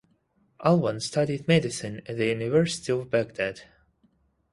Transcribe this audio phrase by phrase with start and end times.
[0.65, 3.61] Alwan studied medicine at the University of Baghdad.